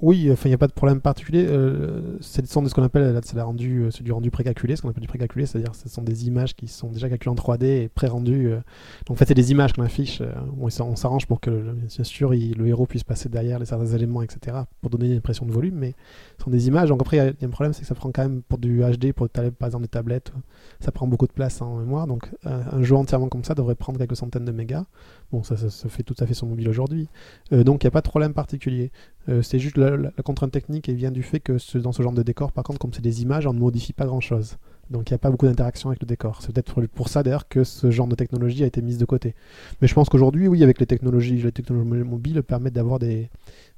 Oui, 0.01 0.29
enfin, 0.31 0.43
il 0.47 0.51
n'y 0.51 0.55
a 0.55 0.57
pas 0.57 0.67
de 0.67 0.73
problème 0.73 1.01
particulier. 1.01 1.45
Euh, 1.47 2.17
c'est 2.21 2.41
de 2.41 2.47
ce 2.47 2.53
qu'on 2.73 2.83
appelle, 2.83 3.13
la 3.13 3.19
euh, 3.19 3.89
c'est 3.91 4.03
du 4.03 4.11
rendu 4.11 4.31
précalculé, 4.31 4.75
ce 4.75 4.81
qu'on 4.81 4.89
appelle 4.89 5.01
du 5.01 5.07
précalculé, 5.07 5.45
c'est-à-dire 5.45 5.75
ce 5.75 5.89
sont 5.89 6.01
des 6.01 6.27
images 6.27 6.55
qui 6.55 6.67
sont 6.67 6.89
déjà 6.89 7.09
calculées 7.09 7.31
en 7.31 7.35
3D 7.35 7.65
et 7.65 7.89
pré-rendues. 7.89 8.47
euh. 8.47 8.59
Donc 9.05 9.11
en 9.11 9.15
fait, 9.15 9.25
c'est 9.25 9.33
des 9.33 9.51
images 9.51 9.73
qu'on 9.73 9.83
affiche. 9.83 10.21
on, 10.59 10.69
s'arrange 10.69 11.27
pour 11.27 11.39
que, 11.39 11.49
bien 11.49 12.03
sûr, 12.03 12.31
le 12.31 12.67
héros 12.67 12.85
puisse 12.85 13.03
passer 13.03 13.29
derrière 13.29 13.59
les 13.59 13.65
certains 13.65 13.87
éléments, 13.87 14.21
etc., 14.21 14.57
pour 14.81 14.89
donner 14.89 15.07
une 15.11 15.17
impression 15.17 15.45
de 15.45 15.51
volume, 15.51 15.75
mais 15.75 15.93
ce 16.37 16.45
sont 16.45 16.51
des 16.51 16.67
images. 16.67 16.89
Donc 16.89 17.01
après, 17.01 17.17
il 17.17 17.19
y, 17.19 17.45
a- 17.45 17.47
un 17.47 17.49
problème, 17.49 17.73
c'est 17.73 17.81
que 17.81 17.87
ça 17.87 17.95
prend 17.95 18.11
quand 18.11 18.23
même 18.23 18.41
pour 18.43 18.59
du 18.59 18.81
HD, 18.81 19.11
pour 19.13 19.27
par 19.29 19.43
exemple 19.45 19.83
des 19.83 19.89
tablettes, 19.89 20.31
ça 20.79 20.91
prend 20.91 21.07
beaucoup 21.07 21.27
de 21.27 21.33
place 21.33 21.61
en 21.61 21.77
mémoire. 21.77 22.07
Donc 22.07 22.29
un 22.45 22.81
jeu 22.83 22.95
entièrement 22.95 23.27
comme 23.27 23.43
ça 23.43 23.55
devrait 23.55 23.75
prendre 23.75 23.97
quelques 23.99 24.15
centaines 24.15 24.45
de 24.45 24.51
mégas. 24.51 24.85
Bon, 25.31 25.43
ça, 25.43 25.55
ça 25.57 25.89
fait 25.89 26.01
tout 26.01 26.15
à 26.19 26.25
fait 26.25 26.33
sur 26.33 26.47
mobile 26.47 26.67
aujourd'hui. 26.69 27.07
Euh, 27.53 27.63
donc 27.63 27.83
il 27.83 27.87
n'y 27.87 27.89
a 27.89 27.91
pas 27.91 28.01
de 28.01 28.07
problème 28.07 28.33
particulier. 28.33 28.91
Euh, 29.29 29.43
c'est 29.43 29.59
juste 29.59 29.77
la, 29.77 30.11
contrainte 30.23 30.51
technique 30.51 30.89
et 30.89 30.93
vient 30.93 31.11
du 31.11 31.21
fait 31.21 31.39
que 31.39 31.77
dans 31.77 31.91
ce 31.91 32.01
genre 32.01 32.13
de 32.13 32.23
décor, 32.23 32.51
par 32.51 32.63
contre, 32.63 32.79
comme 32.79 32.93
c'est 32.93 33.01
des 33.01 33.21
images, 33.21 33.45
on 33.45 33.53
ne 33.53 33.59
modifie 33.59 33.93
pas 33.93 34.05
grand-chose. 34.05 34.57
Donc 34.89 35.09
il 35.09 35.13
n'y 35.13 35.15
a 35.15 35.19
pas 35.19 35.29
beaucoup 35.29 35.45
d'interaction 35.45 35.89
avec 35.89 36.01
le 36.01 36.07
décor. 36.07 36.41
C'est 36.41 36.51
peut-être 36.51 36.87
pour, 36.87 37.09
ça 37.09 37.21
d'ailleurs 37.21 37.47
que 37.47 37.63
ce 37.63 37.91
genre 37.91 38.07
de 38.07 38.15
technologie 38.15 38.63
a 38.63 38.67
été 38.67 38.81
mise 38.81 38.97
de 38.97 39.05
côté. 39.05 39.35
Mais 39.81 39.87
je 39.87 39.93
pense 39.93 40.09
qu'aujourd'hui, 40.09 40.47
oui, 40.47 40.63
avec 40.63 40.79
les 40.79 40.87
technologies, 40.87 41.37
les 41.37 41.51
technologies 41.51 42.03
mobiles 42.03 42.41
permettent 42.41 42.73
d'avoir 42.73 42.97
des, 42.97 43.29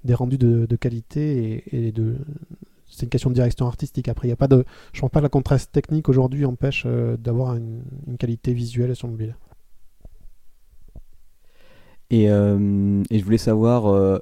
des 0.06 0.14
rendus 0.14 0.38
de, 0.38 0.76
qualité 0.78 1.64
et, 1.72 1.92
de. 1.92 2.16
C'est 2.88 3.04
une 3.04 3.10
question 3.10 3.30
de 3.30 3.36
direction 3.36 3.68
artistique. 3.68 4.08
Après, 4.08 4.30
il 4.30 4.32
a 4.32 4.38
pas 4.38 4.48
de. 4.48 4.64
Je 4.94 5.02
pense 5.02 5.10
pas 5.10 5.20
que 5.20 5.24
la 5.24 5.30
contraste 5.30 5.72
technique 5.74 6.08
aujourd'hui 6.08 6.46
empêche 6.46 6.84
euh, 6.86 7.18
d'avoir 7.18 7.56
une, 7.56 7.82
une 8.08 8.18
qualité 8.18 8.54
visuelle 8.54 8.96
sur 8.96 9.10
mobile. 9.10 9.36
Et, 12.12 12.30
euh, 12.30 13.04
et 13.10 13.20
je 13.20 13.26
voulais 13.26 13.40
savoir, 13.40 13.88
euh, 13.88 14.20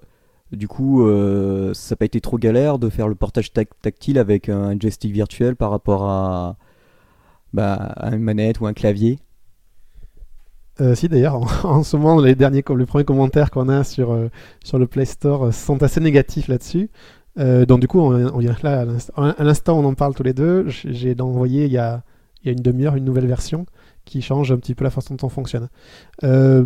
du 0.54 0.68
coup, 0.70 1.04
euh, 1.08 1.74
ça 1.74 1.94
n'a 1.96 1.98
pas 1.98 2.06
été 2.06 2.22
trop 2.22 2.38
galère 2.38 2.80
de 2.80 2.90
faire 2.90 3.08
le 3.10 3.16
portage 3.16 3.52
tac- 3.54 3.70
tactile 3.82 4.20
avec 4.20 4.50
un 4.50 4.80
joystick 4.80 5.12
virtuel 5.14 5.56
par 5.58 5.72
rapport 5.72 6.06
à, 6.10 6.58
bah, 7.54 7.96
une 8.12 8.20
manette 8.22 8.62
ou 8.62 8.68
un 8.68 8.74
clavier? 8.74 9.20
Si 10.96 11.10
d'ailleurs, 11.10 11.36
en, 11.66 11.84
ce 11.84 11.98
moment, 11.98 12.22
les 12.22 12.36
derniers, 12.36 12.64
com- 12.64 12.78
les 12.80 12.86
premiers 12.86 13.04
commentaires 13.04 13.52
qu'on 13.52 13.68
a 13.68 13.84
sur, 13.84 14.18
sur 14.64 14.80
le 14.80 14.88
Play 14.88 15.06
Store 15.06 15.54
sont 15.54 15.84
assez 15.84 16.00
négatifs 16.00 16.48
là-dessus. 16.48 16.90
Donc 17.38 17.80
du 17.82 17.88
coup, 17.88 18.00
on, 18.00 18.34
on 18.34 18.40
là 18.40 18.82
à 18.82 18.86
l'inst- 18.86 19.12
à 19.18 19.44
l'instant, 19.44 19.80
on 19.80 19.86
en 19.86 19.94
parle 19.94 20.14
tous 20.16 20.24
les 20.24 20.34
deux. 20.34 20.66
J'ai 20.70 21.16
envoyé 21.20 21.66
il 21.66 21.72
y 21.72 21.78
a 21.78 22.04
une 22.46 22.62
demi-heure 22.62 22.96
une 22.96 23.06
nouvelle 23.06 23.28
version 23.28 23.66
qui 24.10 24.22
change 24.22 24.52
un 24.52 24.58
petit 24.58 24.76
peu 24.76 24.84
la 24.84 24.90
façon 24.90 25.16
dont 25.16 25.28
on 25.28 25.30
fonctionne. 25.30 25.70
Euh, 26.24 26.66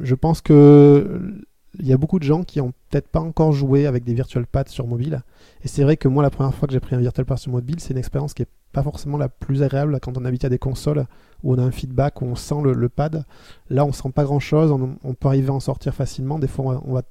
je 0.00 0.14
pense 0.14 0.40
que 0.40 1.44
il 1.78 1.86
y 1.86 1.92
a 1.92 1.96
beaucoup 1.96 2.18
de 2.18 2.24
gens 2.24 2.42
qui 2.42 2.60
ont 2.60 2.72
peut-être 2.88 3.08
pas 3.08 3.20
encore 3.20 3.52
joué 3.52 3.86
avec 3.86 4.02
des 4.02 4.14
virtual 4.14 4.46
pads 4.46 4.64
sur 4.68 4.86
mobile. 4.86 5.22
Et 5.62 5.68
c'est 5.68 5.84
vrai 5.84 5.96
que 5.96 6.08
moi, 6.08 6.22
la 6.22 6.30
première 6.30 6.54
fois 6.54 6.66
que 6.66 6.72
j'ai 6.72 6.80
pris 6.80 6.96
un 6.96 7.00
virtual 7.00 7.24
pad 7.24 7.38
sur 7.38 7.52
mobile, 7.52 7.76
c'est 7.78 7.92
une 7.92 7.98
expérience 7.98 8.34
qui 8.34 8.42
est 8.42 8.48
pas 8.72 8.82
forcément 8.82 9.18
la 9.18 9.28
plus 9.28 9.62
agréable 9.62 9.98
quand 10.00 10.16
on 10.16 10.24
habite 10.24 10.44
à 10.44 10.48
des 10.48 10.58
consoles 10.58 11.06
où 11.42 11.54
on 11.54 11.58
a 11.58 11.62
un 11.62 11.70
feedback, 11.70 12.22
où 12.22 12.26
on 12.26 12.34
sent 12.34 12.62
le, 12.62 12.88
pad. 12.88 13.24
Là, 13.68 13.84
on 13.84 13.92
sent 13.92 14.10
pas 14.14 14.24
grand 14.24 14.40
chose, 14.40 14.70
on, 14.70 15.14
peut 15.14 15.28
arriver 15.28 15.48
à 15.48 15.54
en 15.54 15.60
sortir 15.60 15.94
facilement. 15.94 16.38
Des 16.38 16.48
fois, 16.48 16.82
on 16.84 16.94
va, 16.94 17.02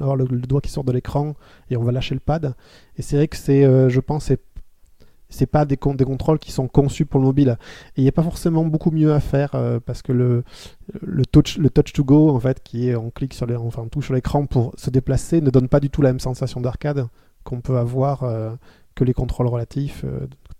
avoir 0.00 0.16
le, 0.16 0.26
le 0.30 0.40
doigt 0.40 0.60
qui 0.60 0.70
sort 0.70 0.84
de 0.84 0.92
l'écran 0.92 1.34
et 1.70 1.76
on 1.76 1.82
va 1.82 1.92
lâcher 1.92 2.14
le 2.14 2.20
pad. 2.20 2.54
Et 2.96 3.02
c'est 3.02 3.16
vrai 3.16 3.28
que 3.28 3.36
c'est, 3.36 3.64
euh, 3.64 3.88
je 3.88 4.00
pense, 4.00 4.24
c'est 4.24 4.40
c'est 5.30 5.46
pas 5.46 5.64
des, 5.64 5.76
con- 5.76 5.94
des 5.94 6.04
contrôles 6.04 6.38
qui 6.38 6.52
sont 6.52 6.68
conçus 6.68 7.04
pour 7.06 7.20
le 7.20 7.26
mobile. 7.26 7.58
Et 7.96 8.00
il 8.00 8.02
n'y 8.02 8.08
a 8.08 8.12
pas 8.12 8.22
forcément 8.22 8.64
beaucoup 8.64 8.90
mieux 8.90 9.12
à 9.12 9.20
faire 9.20 9.50
euh, 9.54 9.78
parce 9.84 10.02
que 10.02 10.12
le, 10.12 10.44
touch, 11.26 11.58
le 11.58 11.70
touch 11.70 11.92
to 11.92 12.04
go, 12.04 12.30
en 12.30 12.40
fait, 12.40 12.62
qui 12.62 12.88
est 12.88 12.96
on 12.96 13.10
clique 13.10 13.34
sur 13.34 13.46
les, 13.46 13.56
enfin 13.56 13.82
on 13.84 13.88
touche 13.88 14.10
l'écran 14.10 14.46
pour 14.46 14.72
se 14.76 14.90
déplacer, 14.90 15.40
ne 15.40 15.50
donne 15.50 15.68
pas 15.68 15.80
du 15.80 15.90
tout 15.90 16.02
la 16.02 16.10
même 16.10 16.20
sensation 16.20 16.60
d'arcade 16.60 17.06
qu'on 17.44 17.60
peut 17.60 17.76
avoir 17.78 18.24
que 18.94 19.04
les 19.04 19.14
contrôles 19.14 19.46
relatifs 19.46 20.04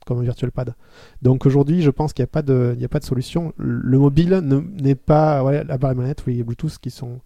comme 0.06 0.20
un 0.20 0.22
virtual 0.22 0.50
pad. 0.52 0.74
Donc 1.22 1.44
aujourd'hui, 1.44 1.82
je 1.82 1.90
pense 1.90 2.12
qu'il 2.12 2.22
n'y 2.22 2.28
a, 2.28 2.32
pas 2.32 2.42
de, 2.42 2.76
a 2.82 2.88
pas 2.88 2.98
de 2.98 3.04
solution. 3.04 3.52
Le 3.58 3.98
mobile 3.98 4.42
n'est 4.80 4.94
pas. 4.94 5.44
Ouais, 5.44 5.64
la 5.64 5.76
barre 5.76 5.94
manette, 5.94 6.24
oui, 6.26 6.42
Bluetooth 6.42 6.78
qui 6.78 6.90
sont, 6.90 7.20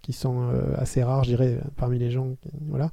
qui 0.00 0.12
sont 0.12 0.48
assez 0.76 1.02
rares, 1.02 1.24
je 1.24 1.30
dirais, 1.30 1.58
parmi 1.76 1.98
les 1.98 2.10
gens. 2.10 2.36
Voilà. 2.68 2.90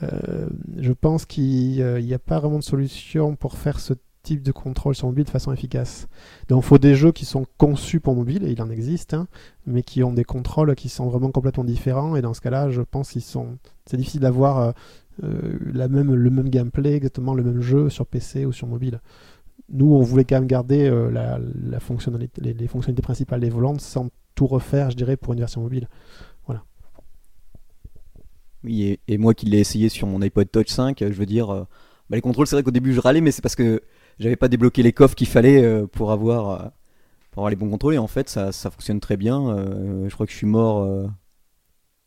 Je 0.00 0.92
pense 0.92 1.26
qu'il 1.26 1.84
n'y 1.84 2.14
a 2.14 2.18
pas 2.18 2.40
vraiment 2.40 2.58
de 2.58 2.64
solution 2.64 3.36
pour 3.36 3.56
faire 3.56 3.78
ce 3.78 3.94
type 4.22 4.42
de 4.42 4.52
contrôle 4.52 4.94
sur 4.94 5.08
mobile 5.08 5.24
de 5.24 5.30
façon 5.30 5.52
efficace. 5.52 6.08
Donc 6.48 6.62
il 6.62 6.66
faut 6.66 6.78
des 6.78 6.94
jeux 6.94 7.12
qui 7.12 7.24
sont 7.24 7.44
conçus 7.58 8.00
pour 8.00 8.14
mobile, 8.14 8.44
et 8.44 8.52
il 8.52 8.62
en 8.62 8.70
existe, 8.70 9.14
hein, 9.14 9.26
mais 9.66 9.82
qui 9.82 10.02
ont 10.02 10.12
des 10.12 10.24
contrôles 10.24 10.74
qui 10.74 10.88
sont 10.88 11.08
vraiment 11.08 11.30
complètement 11.30 11.64
différents, 11.64 12.16
et 12.16 12.22
dans 12.22 12.34
ce 12.34 12.40
cas-là, 12.40 12.70
je 12.70 12.82
pense 12.82 13.10
qu'ils 13.10 13.22
sont... 13.22 13.58
C'est 13.86 13.96
difficile 13.96 14.20
d'avoir 14.20 14.58
euh, 14.58 14.72
euh, 15.24 15.88
même, 15.88 16.14
le 16.14 16.30
même 16.30 16.48
gameplay, 16.48 16.94
exactement 16.94 17.34
le 17.34 17.42
même 17.42 17.60
jeu 17.60 17.90
sur 17.90 18.06
PC 18.06 18.46
ou 18.46 18.52
sur 18.52 18.66
mobile. 18.66 19.00
Nous, 19.68 19.92
on 19.92 20.02
voulait 20.02 20.24
quand 20.24 20.36
même 20.36 20.46
garder 20.46 20.88
euh, 20.88 21.10
la, 21.10 21.80
fonctionnalité, 21.80 22.40
les, 22.40 22.66
fonctionnalités 22.68 23.02
principales 23.02 23.40
des 23.40 23.50
volantes 23.50 23.80
sans 23.80 24.08
tout 24.34 24.46
refaire, 24.46 24.90
je 24.90 24.96
dirais, 24.96 25.16
pour 25.16 25.32
une 25.32 25.40
version 25.40 25.62
mobile. 25.62 25.88
Et, 28.68 28.98
moi 29.18 29.34
qui 29.34 29.46
l'ai 29.46 29.58
essayé 29.58 29.88
sur 29.88 30.06
mon 30.06 30.20
iPod 30.22 30.50
Touch 30.50 30.68
5, 30.68 30.98
je 31.00 31.12
veux 31.12 31.26
dire, 31.26 31.48
bah, 31.48 32.16
les 32.16 32.20
contrôles, 32.20 32.46
c'est 32.46 32.56
vrai 32.56 32.62
qu'au 32.62 32.70
début 32.70 32.92
je 32.92 33.00
râlais, 33.00 33.20
mais 33.20 33.30
c'est 33.30 33.42
parce 33.42 33.56
que 33.56 33.82
j'avais 34.18 34.36
pas 34.36 34.48
débloqué 34.48 34.82
les 34.82 34.92
coffres 34.92 35.14
qu'il 35.14 35.26
fallait 35.26 35.62
euh, 35.64 35.86
pour 35.86 36.12
avoir 36.12 36.50
euh, 36.50 36.68
pour 37.30 37.40
avoir 37.40 37.50
les 37.50 37.56
bons 37.56 37.70
contrôles. 37.70 37.94
Et 37.94 37.98
en 37.98 38.06
fait 38.06 38.28
ça, 38.28 38.52
fonctionne 38.52 39.00
très 39.00 39.16
bien 39.16 39.48
euh, 39.48 40.08
je 40.08 40.14
crois 40.14 40.26
que 40.26 40.32
je 40.32 40.36
suis 40.36 40.46
mort 40.46 40.86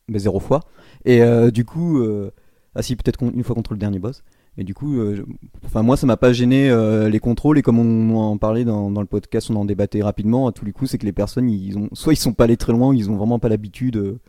mais 0.07 0.19
zéro 0.19 0.39
fois. 0.39 0.61
Et 1.05 1.21
du 1.51 1.65
coup 1.65 2.03
ah 2.75 2.81
si 2.81 2.95
peut-être 2.95 3.23
une 3.23 3.43
fois 3.43 3.55
contre 3.55 3.73
le 3.73 3.79
dernier 3.79 3.99
boss. 3.99 4.23
Et 4.57 4.63
du 4.63 4.73
coup 4.73 4.97
enfin 5.65 5.81
moi 5.81 5.97
ça 5.97 6.05
m'a 6.05 6.17
pas 6.17 6.33
gêné 6.33 6.69
les 7.09 7.19
contrôles. 7.19 7.57
Et 7.57 7.61
comme 7.63 7.79
on 7.79 8.15
en 8.17 8.37
parlait 8.37 8.65
dans, 8.65 8.91
dans, 8.91 9.01
le 9.01 9.07
podcast 9.07 9.49
on 9.49 9.55
en 9.55 9.65
débattait 9.65 10.03
rapidement. 10.03 10.47
À 10.47 10.51
tous 10.51 10.65
les 10.65 10.71
coups 10.71 10.91
c'est 10.91 10.97
que 10.99 11.05
les 11.05 11.13
personnes 11.13 11.49
ils 11.49 11.77
ont 11.77 11.89
soit 11.93 12.13
ils 12.13 12.17
sont 12.17 12.33
pas 12.33 12.43
allés 12.43 12.57
très 12.57 12.71
loin 12.71 12.93
ils 12.93 13.09
ont 13.09 13.15
vraiment 13.15 13.39
pas 13.39 13.49
l'habitude 13.49 14.19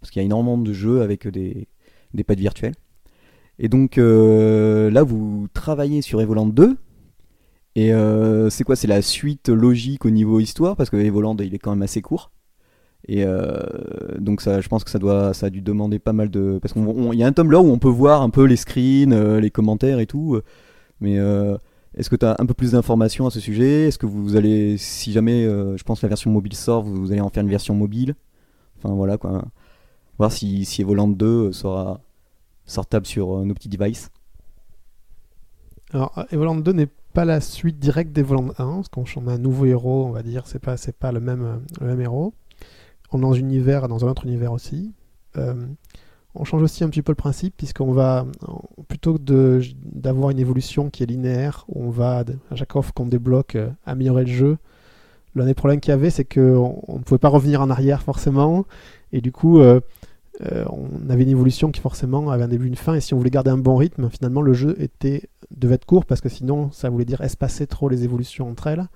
parce 0.00 0.10
qu'il 0.10 0.20
y 0.20 0.24
a 0.24 0.26
énormément 0.26 0.58
de 0.58 0.72
jeux 0.72 1.02
avec 1.02 1.26
des 1.28 1.68
des 2.14 2.24
pads 2.24 2.34
virtuels 2.34 2.74
et 3.58 3.68
donc 3.68 3.96
là 3.96 5.02
vous 5.02 5.48
travaillez 5.52 6.02
sur 6.02 6.20
Evoland 6.20 6.46
2 6.46 6.76
et 7.76 7.92
euh, 7.92 8.48
c'est 8.48 8.64
quoi 8.64 8.74
C'est 8.74 8.88
la 8.88 9.02
suite 9.02 9.50
logique 9.50 10.06
au 10.06 10.10
niveau 10.10 10.40
histoire? 10.40 10.76
Parce 10.76 10.88
que 10.88 10.96
Evoland 10.96 11.36
il 11.38 11.54
est 11.54 11.58
quand 11.58 11.70
même 11.70 11.82
assez 11.82 12.00
court. 12.00 12.32
Et 13.06 13.22
euh, 13.24 13.60
donc 14.18 14.40
ça, 14.40 14.60
je 14.60 14.68
pense 14.68 14.82
que 14.82 14.90
ça 14.90 14.98
doit, 14.98 15.34
ça 15.34 15.46
a 15.46 15.50
dû 15.50 15.60
demander 15.60 15.98
pas 16.00 16.14
mal 16.14 16.30
de, 16.30 16.58
parce 16.60 16.72
qu'il 16.72 17.14
y 17.14 17.22
a 17.22 17.26
un 17.26 17.32
tome 17.32 17.52
là 17.52 17.60
où 17.60 17.66
on 17.70 17.78
peut 17.78 17.88
voir 17.88 18.22
un 18.22 18.30
peu 18.30 18.44
les 18.44 18.56
screens, 18.56 19.12
euh, 19.12 19.40
les 19.40 19.50
commentaires 19.50 20.00
et 20.00 20.06
tout. 20.06 20.40
Mais 21.00 21.16
est-ce 21.94 22.08
que 22.10 22.16
tu 22.16 22.24
as 22.24 22.36
un 22.38 22.46
peu 22.46 22.54
plus 22.54 22.72
d'informations 22.72 23.26
à 23.26 23.30
ce 23.30 23.40
sujet? 23.40 23.88
Est-ce 23.88 23.98
que 23.98 24.06
vous 24.06 24.36
allez, 24.36 24.78
si 24.78 25.12
jamais, 25.12 25.44
je 25.44 25.82
pense 25.84 26.00
que 26.00 26.06
la 26.06 26.08
version 26.08 26.30
mobile 26.30 26.54
sort, 26.54 26.82
vous, 26.82 27.12
allez 27.12 27.20
en 27.20 27.28
faire 27.28 27.42
une 27.42 27.50
version 27.50 27.74
mobile? 27.74 28.14
Enfin 28.78 28.94
voilà 28.94 29.18
quoi. 29.18 29.44
Voir 30.18 30.32
si, 30.32 30.64
si 30.64 30.82
Evoland 30.82 31.08
2 31.08 31.52
sera 31.52 32.00
sortable 32.64 33.06
sur 33.06 33.44
nos 33.44 33.54
petits 33.54 33.68
devices. 33.68 34.10
Alors 35.92 36.12
Evoland 36.30 36.56
2 36.56 36.72
n'est 36.72 36.88
pas 37.16 37.24
la 37.24 37.40
suite 37.40 37.78
directe 37.78 38.12
des 38.12 38.22
Volants 38.22 38.50
1, 38.58 38.82
parce 38.82 38.88
qu'on 38.90 39.26
a 39.26 39.32
un 39.32 39.38
nouveau 39.38 39.64
héros, 39.64 40.04
on 40.04 40.10
va 40.10 40.22
dire, 40.22 40.46
c'est 40.46 40.58
pas, 40.58 40.74
pas 40.98 41.12
le 41.12 41.20
même, 41.20 41.42
euh, 41.42 41.56
le 41.80 41.86
même 41.86 42.00
héros. 42.02 42.34
On 43.10 43.18
est 43.18 43.22
dans 43.22 43.32
un 43.32 43.36
univers, 43.36 43.88
dans 43.88 44.04
un 44.04 44.08
autre 44.10 44.26
univers 44.26 44.52
aussi. 44.52 44.92
Euh, 45.38 45.54
on 46.34 46.44
change 46.44 46.62
aussi 46.62 46.84
un 46.84 46.90
petit 46.90 47.00
peu 47.00 47.12
le 47.12 47.16
principe, 47.16 47.56
puisqu'on 47.56 47.92
va, 47.92 48.26
plutôt 48.88 49.14
que 49.14 49.62
d'avoir 49.82 50.28
une 50.28 50.38
évolution 50.38 50.90
qui 50.90 51.04
est 51.04 51.06
linéaire, 51.06 51.64
où 51.68 51.84
on 51.84 51.90
va, 51.90 52.22
à 52.50 52.54
chaque 52.54 52.72
fois 52.74 52.84
qu'on 52.94 53.06
débloque, 53.06 53.54
euh, 53.54 53.70
améliorer 53.86 54.26
le 54.26 54.32
jeu, 54.32 54.58
l'un 55.34 55.46
des 55.46 55.54
problèmes 55.54 55.80
qu'il 55.80 55.92
y 55.92 55.94
avait, 55.94 56.10
c'est 56.10 56.26
qu'on 56.26 56.98
ne 56.98 57.02
pouvait 57.02 57.18
pas 57.18 57.30
revenir 57.30 57.62
en 57.62 57.70
arrière 57.70 58.02
forcément, 58.02 58.66
et 59.12 59.20
du 59.20 59.32
coup, 59.32 59.60
on 59.60 61.08
avait 61.08 61.22
une 61.22 61.30
évolution 61.30 61.70
qui 61.70 61.80
forcément 61.80 62.30
avait 62.30 62.44
un 62.44 62.48
début, 62.48 62.66
une 62.66 62.76
fin, 62.76 62.94
et 62.94 63.00
si 63.00 63.14
on 63.14 63.18
voulait 63.18 63.30
garder 63.30 63.50
un 63.50 63.58
bon 63.58 63.76
rythme, 63.76 64.08
finalement, 64.10 64.42
le 64.42 64.52
jeu 64.52 64.74
était 64.80 65.28
devait 65.50 65.76
être 65.76 65.84
court 65.84 66.04
parce 66.04 66.20
que 66.20 66.28
sinon 66.28 66.70
ça 66.72 66.90
voulait 66.90 67.04
dire 67.04 67.20
espacer 67.20 67.66
trop 67.66 67.88
les 67.88 68.04
évolutions 68.04 68.48
entre 68.48 68.66
elles 68.66 68.86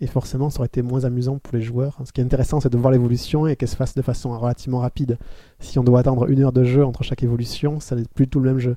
et 0.00 0.06
forcément 0.06 0.50
ça 0.50 0.58
aurait 0.58 0.66
été 0.66 0.82
moins 0.82 1.04
amusant 1.04 1.38
pour 1.38 1.54
les 1.54 1.62
joueurs. 1.62 1.98
Ce 2.04 2.12
qui 2.12 2.20
est 2.20 2.24
intéressant 2.24 2.60
c'est 2.60 2.72
de 2.72 2.78
voir 2.78 2.92
l'évolution 2.92 3.46
et 3.46 3.56
qu'elle 3.56 3.68
se 3.68 3.76
fasse 3.76 3.94
de 3.94 4.02
façon 4.02 4.36
relativement 4.38 4.80
rapide. 4.80 5.18
Si 5.60 5.78
on 5.78 5.84
doit 5.84 6.00
attendre 6.00 6.28
une 6.28 6.42
heure 6.42 6.52
de 6.52 6.64
jeu 6.64 6.84
entre 6.84 7.02
chaque 7.02 7.22
évolution, 7.22 7.80
ça 7.80 7.94
n'est 7.94 8.04
plus 8.14 8.28
tout 8.28 8.40
le 8.40 8.50
même 8.50 8.58
jeu. 8.58 8.76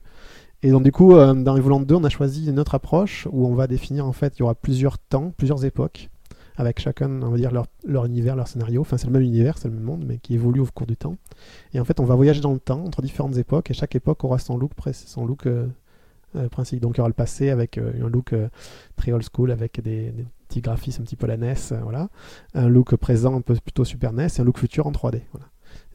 Et 0.62 0.72
donc 0.72 0.84
du 0.84 0.92
coup 0.92 1.16
euh, 1.16 1.34
dans 1.34 1.56
Evoland 1.58 1.82
2 1.82 1.96
on 1.96 2.04
a 2.04 2.10
choisi 2.10 2.50
une 2.50 2.60
autre 2.60 2.76
approche 2.76 3.28
où 3.32 3.48
on 3.48 3.56
va 3.56 3.68
définir 3.68 4.06
en 4.06 4.14
fait 4.14 4.38
il 4.38 4.42
y 4.42 4.44
aura 4.44 4.56
plusieurs 4.56 4.98
temps, 4.98 5.34
plusieurs 5.36 5.66
époques 5.66 6.10
avec 6.58 6.80
chacun, 6.80 7.22
on 7.22 7.30
va 7.30 7.38
dire, 7.38 7.52
leur, 7.52 8.06
univers, 8.06 8.36
leur 8.36 8.48
scénario. 8.48 8.82
Enfin, 8.82 8.98
c'est 8.98 9.08
le 9.08 9.14
même 9.14 9.22
univers, 9.22 9.58
c'est 9.58 9.68
le 9.68 9.74
même 9.74 9.84
monde, 9.84 10.06
mais 10.08 10.18
qui 10.18 10.36
évolue 10.36 10.62
au 10.62 10.66
cours 10.66 10.88
du 10.88 10.96
temps. 10.96 11.18
Et 11.74 11.80
en 11.80 11.86
fait, 11.86 12.00
on 12.00 12.06
va 12.06 12.16
voyager 12.16 12.42
dans 12.42 12.54
le 12.54 12.60
temps, 12.60 12.84
entre 12.84 13.02
différentes 13.02 13.38
époques, 13.38 13.72
et 13.72 13.74
chaque 13.74 13.96
époque 13.96 14.24
aura 14.24 14.40
son 14.40 14.58
look, 14.58 14.72
son 14.94 15.26
look 15.26 15.46
euh, 15.48 15.68
euh, 16.36 16.50
principe. 16.50 16.80
Donc 16.82 16.96
il 16.96 16.98
y 16.98 17.02
aura 17.02 17.10
le 17.10 17.14
passé 17.14 17.50
avec 17.50 17.78
euh, 17.78 17.94
un 18.04 18.10
look 18.10 18.34
euh, 18.34 18.50
très 18.96 19.12
old 19.12 19.24
school 19.24 19.52
avec 19.52 19.82
des, 19.82 20.14
petits 20.48 20.62
graphismes 20.62 21.04
un 21.04 21.06
petit 21.06 21.16
peu 21.16 21.28
la 21.28 21.38
NES, 21.38 21.56
voilà. 21.82 22.10
Un 22.54 22.68
look 22.68 22.96
présent 22.98 23.36
un 23.36 23.42
peu 23.42 23.56
plutôt 23.56 23.86
Super 23.86 24.12
NES 24.12 24.28
et 24.38 24.42
un 24.42 24.44
look 24.44 24.58
futur 24.58 24.86
en 24.86 24.92
3D. 24.92 25.22
Voilà. 25.32 25.48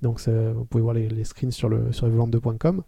Donc 0.02 0.20
vous 0.20 0.64
pouvez 0.64 0.82
voir 0.82 0.94
les, 0.94 1.24
screens 1.24 1.52
sur, 1.52 1.68
le, 1.68 1.92
sur 1.92 2.08
2com 2.08 2.80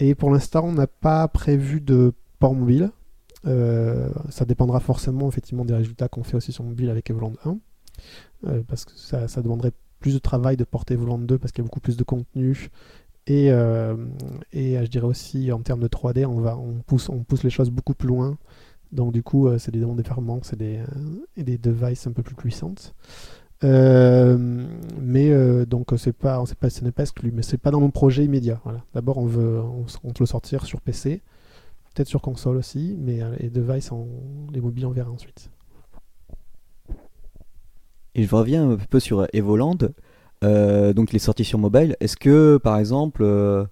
Et 0.00 0.14
pour 0.14 0.30
l'instant, 0.30 0.64
on 0.64 0.72
n'a 0.72 0.86
pas 0.86 1.26
prévu 1.28 1.80
de 1.80 2.12
port 2.40 2.54
mobile. 2.54 2.90
Ça 4.30 4.44
dépendra 4.44 4.80
forcément 4.80 5.28
effectivement 5.28 5.64
des 5.64 5.74
résultats 5.74 6.08
qu'on 6.08 6.22
fait 6.22 6.36
aussi 6.36 6.52
sur 6.52 6.64
mobile 6.64 6.90
avec 6.90 7.10
Evoland 7.10 7.34
1. 7.44 7.58
parce 8.68 8.84
que 8.84 8.92
ça, 8.94 9.42
demanderait 9.42 9.72
plus 10.00 10.14
de 10.14 10.18
travail 10.18 10.56
de 10.56 10.64
porter 10.64 10.94
Evoland 10.94 11.18
2 11.18 11.38
parce 11.38 11.52
qu'il 11.52 11.62
y 11.62 11.64
a 11.64 11.66
beaucoup 11.66 11.80
plus 11.80 11.96
de 11.96 12.04
contenu 12.04 12.70
et, 13.28 13.52
euh, 13.52 13.94
et 14.54 14.78
euh, 14.78 14.84
je 14.84 14.90
dirais 14.90 15.06
aussi 15.06 15.52
en 15.52 15.60
termes 15.60 15.80
de 15.80 15.88
3D, 15.88 16.24
on, 16.24 16.40
va, 16.40 16.56
on, 16.56 16.80
pousse, 16.86 17.10
on 17.10 17.18
pousse 17.18 17.44
les 17.44 17.50
choses 17.50 17.70
beaucoup 17.70 17.94
plus 17.94 18.08
loin. 18.08 18.38
Donc 18.90 19.12
du 19.12 19.22
coup, 19.22 19.48
euh, 19.48 19.58
c'est 19.58 19.70
des 19.70 19.80
demandes 19.80 19.98
de 19.98 20.02
performance 20.02 20.54
et 20.54 20.56
des, 20.56 20.80
et 21.36 21.42
des 21.42 21.58
devices 21.58 22.06
un 22.06 22.12
peu 22.12 22.22
plus 22.22 22.34
puissantes. 22.34 22.94
mais 23.62 25.30
donc 25.66 25.92
c'est 25.98 26.14
pas, 26.14 26.42
pas, 26.58 26.70
ce 26.70 26.84
n'est 26.84 26.92
pas 26.92 27.02
exclu, 27.02 27.30
mais 27.30 27.42
c'est 27.42 27.58
pas 27.58 27.70
dans 27.70 27.80
mon 27.80 27.90
projet 27.90 28.24
immédiat. 28.24 28.60
Voilà. 28.64 28.82
D'abord, 28.94 29.18
on 29.18 29.26
veut, 29.26 29.60
on, 29.60 30.12
le 30.18 30.26
sortir 30.26 30.64
sur 30.64 30.80
PC, 30.80 31.20
peut-être 31.98 32.08
sur 32.08 32.22
console 32.22 32.56
aussi, 32.56 32.96
mais 33.00 33.20
les 33.40 33.50
devices, 33.50 33.90
les 34.52 34.60
mobiles, 34.60 34.86
on 34.86 34.92
verra 34.92 35.10
ensuite. 35.10 35.50
Et 38.14 38.22
je 38.22 38.34
reviens 38.34 38.70
un 38.70 38.76
peu 38.76 39.00
sur 39.00 39.26
Evoland. 39.32 39.78
Euh, 40.44 40.92
donc 40.92 41.12
il 41.12 41.16
est 41.16 41.20
sorti 41.20 41.44
sur 41.44 41.58
mobile. 41.58 41.96
Est-ce 42.00 42.16
que 42.16 42.58
par 42.58 42.78
exemple, 42.78 43.22
euh, 43.24 43.64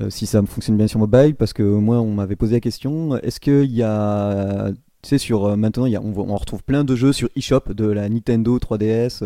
euh, 0.00 0.10
si 0.10 0.26
ça 0.26 0.42
fonctionne 0.42 0.76
bien 0.76 0.86
sur 0.86 0.98
mobile, 0.98 1.34
parce 1.34 1.52
que 1.52 1.62
moi 1.62 2.00
on 2.00 2.12
m'avait 2.12 2.36
posé 2.36 2.56
la 2.56 2.60
question, 2.60 3.16
est-ce 3.18 3.40
qu'il 3.40 3.70
y 3.70 3.82
a, 3.82 4.70
tu 5.02 5.08
sais, 5.08 5.18
sur 5.18 5.56
maintenant 5.56 5.84
a, 5.84 6.00
on, 6.00 6.36
retrouve 6.36 6.62
plein 6.62 6.84
de 6.84 6.94
jeux 6.94 7.12
sur 7.12 7.28
eShop 7.36 7.72
de 7.74 7.86
la 7.86 8.08
Nintendo 8.08 8.58
3DS 8.58 9.22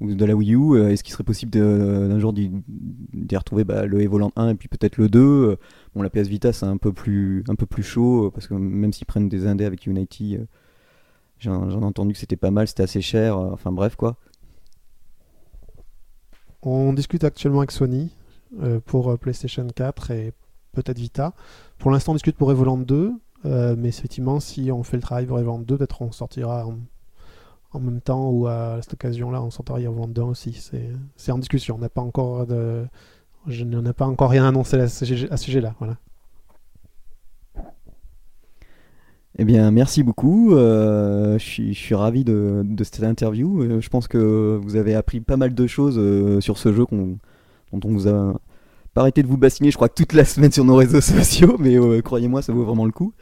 ou 0.00 0.14
de 0.14 0.24
la 0.24 0.34
Wii 0.34 0.54
U. 0.54 0.82
Est-ce 0.82 1.02
qu'il 1.02 1.12
serait 1.12 1.24
possible 1.24 1.52
d'un 1.52 2.18
jour 2.18 2.34
d'y 2.34 3.36
retrouver 3.36 3.64
bah, 3.64 3.86
le 3.86 4.02
Evoland 4.02 4.32
1 4.36 4.50
et 4.50 4.54
puis 4.54 4.68
peut-être 4.68 4.98
le 4.98 5.08
2 5.08 5.56
La 6.02 6.10
PS 6.10 6.26
Vita 6.28 6.52
c'est 6.52 6.66
un 6.66 6.76
peu 6.76 6.92
plus 6.92 7.44
un 7.48 7.54
peu 7.54 7.66
plus 7.66 7.82
chaud 7.82 8.30
parce 8.32 8.48
que 8.48 8.54
même 8.54 8.92
s'ils 8.92 9.06
prennent 9.06 9.28
des 9.28 9.46
indés 9.46 9.64
avec 9.64 9.86
Unity, 9.86 10.38
j'en 11.38 11.70
ai 11.70 11.84
entendu 11.84 12.12
que 12.14 12.18
c'était 12.18 12.36
pas 12.36 12.50
mal, 12.50 12.66
c'était 12.66 12.82
assez 12.82 13.00
cher. 13.00 13.38
enfin 13.38 13.72
bref 13.72 13.96
quoi. 13.96 14.16
On 16.66 16.94
discute 16.94 17.24
actuellement 17.24 17.58
avec 17.58 17.72
Sony 17.72 18.10
euh, 18.62 18.80
pour 18.84 19.10
euh, 19.10 19.16
PlayStation 19.16 19.66
4 19.66 20.10
et 20.12 20.32
peut-être 20.72 20.98
Vita. 20.98 21.34
Pour 21.78 21.90
l'instant, 21.90 22.12
on 22.12 22.14
discute 22.14 22.36
pour 22.36 22.50
Evoland 22.50 22.78
2, 22.78 23.12
euh, 23.44 23.76
mais 23.76 23.88
effectivement, 23.88 24.40
si 24.40 24.72
on 24.72 24.82
fait 24.82 24.96
le 24.96 25.02
travail 25.02 25.26
pour 25.26 25.38
Evoland 25.38 25.58
2, 25.58 25.76
peut-être 25.76 26.00
on 26.00 26.10
sortira 26.10 26.66
en, 27.72 27.80
même 27.80 28.00
temps 28.00 28.30
ou 28.30 28.46
à 28.46 28.78
cette 28.80 28.94
occasion-là, 28.94 29.42
on 29.42 29.50
sortira 29.50 29.78
Evoland 29.78 30.08
2 30.08 30.22
aussi. 30.22 30.54
C'est 31.16 31.32
en 31.32 31.38
discussion. 31.38 31.74
On 31.74 31.78
n'a 31.78 31.90
pas 31.90 32.00
encore 32.00 32.46
de, 32.46 32.86
je 33.46 33.64
n'en 33.64 33.84
ai 33.84 33.92
pas 33.92 34.06
encore 34.06 34.30
rien 34.30 34.46
annoncé 34.46 34.78
à 34.78 34.88
ce 34.88 35.04
sujet-là. 35.36 35.74
Voilà. 35.78 35.96
Eh 39.36 39.44
bien, 39.44 39.70
merci 39.72 40.02
beaucoup. 40.04 40.54
Euh, 40.54 41.38
je, 41.38 41.72
suis, 41.72 41.94
ravi 41.94 42.24
de, 42.24 42.64
cette 42.84 43.02
interview. 43.02 43.62
Euh, 43.62 43.80
je 43.80 43.88
pense 43.88 44.06
que 44.06 44.58
vous 44.62 44.76
avez 44.76 44.94
appris 44.94 45.20
pas 45.20 45.36
mal 45.36 45.54
de 45.54 45.66
choses 45.66 45.96
euh, 45.98 46.40
sur 46.40 46.56
ce 46.56 46.72
jeu 46.72 46.84
dont 46.90 47.18
on 47.72 47.88
vous 47.88 48.08
a 48.08 48.34
pas 48.94 49.00
arrêté 49.00 49.24
de 49.24 49.28
vous 49.28 49.36
bassiner, 49.36 49.72
je 49.72 49.76
crois, 49.76 49.88
toute 49.88 50.12
la 50.12 50.24
semaine 50.24 50.52
sur 50.52 50.64
nos 50.64 50.76
réseaux 50.76 51.00
sociaux, 51.00 51.56
mais 51.58 51.76
croyez-moi, 52.02 52.42
ça 52.42 52.52
vaut 52.52 52.64
vraiment 52.64 52.84
le 52.84 52.92
coup. 52.92 53.12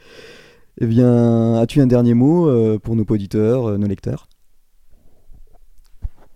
Eh 0.79 0.85
bien, 0.85 1.55
as-tu 1.55 1.81
un 1.81 1.87
dernier 1.87 2.13
mot 2.13 2.47
pour 2.79 2.95
nos 2.95 3.05
auditeurs, 3.09 3.77
nos 3.79 3.87
lecteurs? 3.87 4.27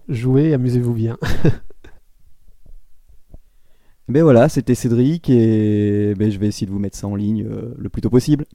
Jouez, 0.10 0.54
amusez-vous 0.54 0.94
bien. 0.94 1.18
Ben 4.08 4.24
voilà, 4.24 4.48
c'était 4.48 4.76
Cédric 4.76 5.30
et 5.30 6.14
ben, 6.16 6.32
je 6.32 6.40
vais 6.40 6.48
essayer 6.48 6.66
de 6.66 6.72
vous 6.72 6.80
mettre 6.80 6.98
ça 6.98 7.08
en 7.08 7.16
ligne 7.16 7.44
euh, 7.46 7.74
le 7.78 7.90
plus 7.90 8.02
tôt 8.02 8.10
possible. 8.10 8.46